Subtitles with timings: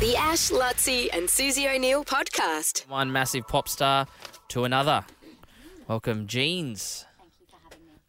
[0.00, 2.88] The Ash, Luttsy, and Susie O'Neill podcast.
[2.88, 4.06] One massive pop star
[4.48, 5.04] to another.
[5.88, 7.04] Welcome, Jeans.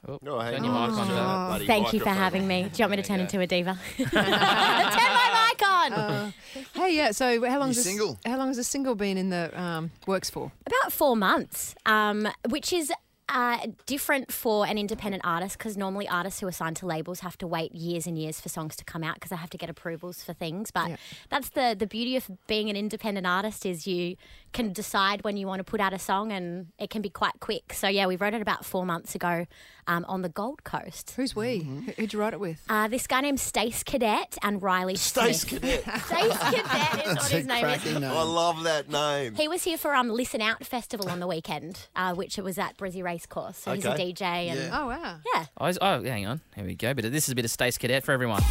[0.08, 0.90] Oh, Oh, hang turn your on.
[0.92, 1.08] mic on.
[1.08, 1.48] Turn Dave.
[1.48, 2.64] bloody Thank you for microphone having me.
[2.64, 3.78] Do you want me to turn into a diva?
[3.98, 6.34] turn my mic on.
[6.74, 7.12] Hey, yeah.
[7.12, 8.18] So how long You has single?
[8.26, 10.52] How long has the single been in the um, works for?
[10.66, 12.92] About four months, um, which is
[13.32, 17.38] uh, different for an independent artist because normally artists who are signed to labels have
[17.40, 19.70] to wait years and years for songs to come out because they have to get
[19.70, 20.70] approvals for things.
[20.70, 20.96] But Yeah.
[21.30, 24.18] that's the the beauty of being an independent artist is you
[24.54, 27.40] can decide when you want to put out a song and it can be quite
[27.40, 27.72] quick.
[27.74, 29.46] So yeah, we wrote it about four months ago
[29.88, 31.14] um, on the Gold Coast.
[31.16, 31.62] Who's we?
[31.62, 31.80] Mm-hmm.
[31.84, 32.62] Who- Who'd you write it with?
[32.68, 35.62] Uh, this guy named Stace Cadet and Riley Stace Smith.
[35.62, 35.84] Cadet.
[36.06, 37.86] Stace Cadet is what his name is.
[37.86, 38.04] name.
[38.04, 39.36] I love that name.
[39.36, 42.58] He was here for um Listen Out Festival on the weekend, uh, which it was
[42.58, 43.58] at Brizzy Racecourse.
[43.58, 44.14] So he's a Okay.
[44.14, 44.66] DJ and Yeah.
[44.68, 44.80] yeah.
[44.80, 45.18] Oh wow.
[45.60, 46.42] Oh, is- oh, hang on.
[46.56, 46.94] Here we go.
[46.94, 48.42] But this is a bit of Stace Cadet for everyone.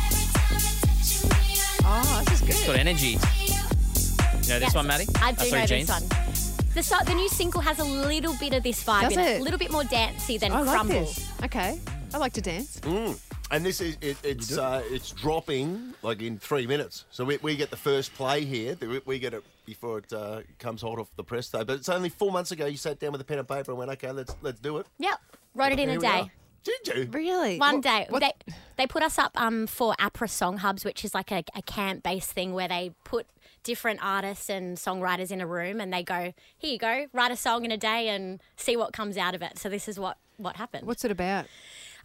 [1.82, 3.08] Oh, this is It's got energy.
[3.08, 5.06] You know this Yes, one, Maddie?
[5.16, 5.88] I Oh, do sorry, know Jeans?
[5.88, 6.74] this one.
[6.74, 9.26] The, so, the new single has a little bit of this vibe Does in it.
[9.36, 9.40] it?
[9.40, 11.00] A little bit more dancey than I like Crumble.
[11.00, 11.28] this.
[11.44, 11.80] Okay,
[12.14, 12.78] I like to dance.
[12.80, 13.18] Mm.
[13.52, 17.04] And this is it, it's uh, it's dropping like in three minutes.
[17.10, 18.76] So we, we get the first play here.
[18.80, 21.64] We- We get it before it uh, comes hot off the press day.
[21.64, 23.78] But it's only four months ago you sat down with a pen and paper and
[23.78, 24.86] went, okay, let's let's do it.
[24.98, 25.18] Yep.
[25.54, 26.20] Wrote it in Here a we day.
[26.20, 26.30] are.
[26.62, 27.08] Did you?
[27.10, 27.58] Really?
[27.58, 28.06] One What- day.
[28.08, 28.32] what- They,
[28.76, 32.02] they put us up um, for APRA Song Hubs, which is like a, a camp
[32.04, 33.26] based thing where they put
[33.64, 37.36] different artists and songwriters in a room and they go, here you go, write a
[37.36, 39.58] song in a day and see what comes out of it.
[39.58, 40.86] So this is what, what happened.
[40.86, 41.46] What's it about?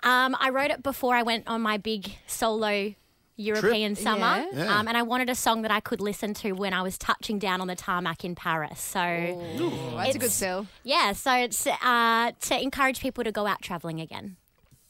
[0.05, 2.93] Um, I wrote it before I went on my big solo
[3.37, 4.63] European summer, Yeah.
[4.63, 4.79] Yeah.
[4.79, 7.37] Um, and I wanted a song that I could listen to when I was touching
[7.39, 8.79] down on the tarmac in Paris.
[8.79, 10.67] So, Oh, that's a good It's- sell.
[10.83, 14.37] yeah, so it's uh, to encourage people to go out traveling again.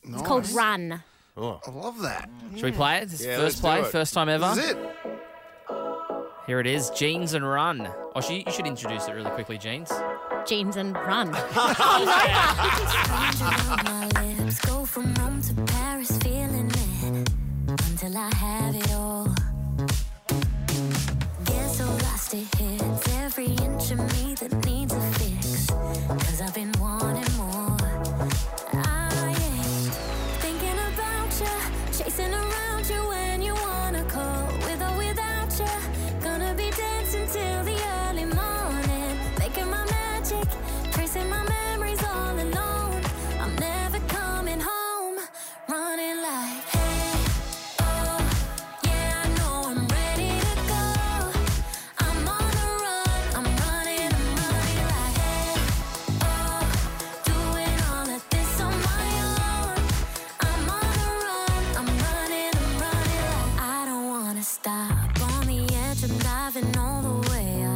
[0.03, 0.53] It's called Nice.
[0.53, 1.03] Run.
[1.37, 1.59] Oh.
[1.65, 2.29] I love that.
[2.53, 3.09] Should we play it?
[3.09, 3.85] This is Yeah, first let's do play, it.
[3.87, 4.53] first time ever.
[4.53, 4.77] This is it.
[6.45, 7.89] Here it is, Jeans and Run.
[8.15, 9.91] Oh, she, you should introduce it really quickly, Jeans.
[10.45, 11.33] Jeans and run.
[14.95, 15.74] from Rome to Paris,
[66.73, 67.67] I'm all the way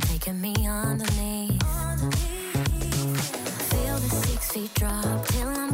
[0.00, 1.62] taking me underneath.
[3.70, 5.65] Feel the six feet drop till I'm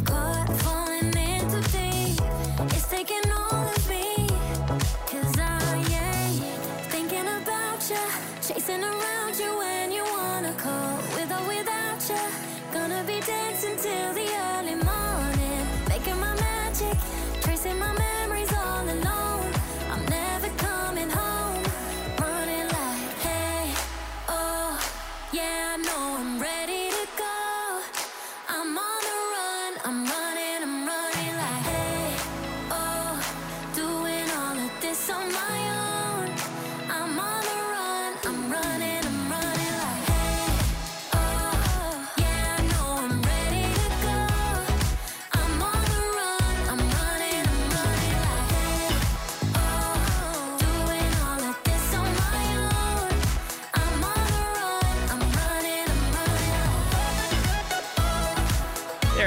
[29.84, 30.31] I'm running,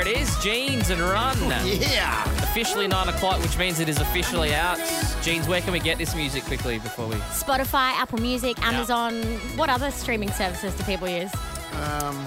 [0.05, 1.35] it is, Jeans and Run.
[1.65, 2.23] Yeah.
[2.43, 4.77] Officially 9 o'clock, which means it is officially out.
[5.21, 7.15] Jeans, where can we get this music quickly before we...
[7.15, 9.21] Spotify, Apple Music, Amazon.
[9.57, 11.31] What other streaming services do people use?
[11.73, 12.25] Um,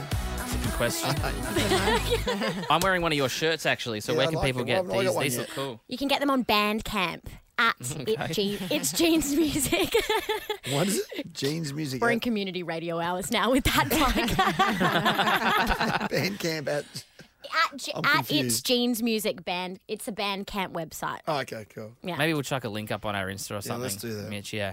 [0.62, 1.14] Good question.
[2.70, 4.66] I'm wearing one of your shirts, actually, so Yeah, where I can like people it.
[4.66, 5.14] get Well, I've these?
[5.14, 5.40] one These yet.
[5.48, 5.80] look cool.
[5.88, 7.22] You can get them on Bandcamp
[7.58, 9.94] at it Jean, It's Jeans Music.
[10.70, 11.32] what is it?
[11.32, 12.00] Jeans music.
[12.02, 14.14] We're in at community radio hours now with that plug.
[16.10, 16.84] Bandcamp at.
[17.44, 18.66] At J- I'm at It's confused.
[18.66, 19.78] Jeans Music Band.
[19.88, 21.20] It's a Bandcamp website.
[21.28, 21.92] Oh, okay, cool.
[22.02, 22.16] Yeah.
[22.16, 23.82] Maybe we'll chuck a link up on our Insta or something.
[23.82, 24.28] let's do that.
[24.28, 24.72] Mitch, yeah.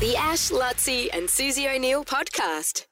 [0.00, 2.86] The Ash, Luttsy, and Susie O'Neill podcast.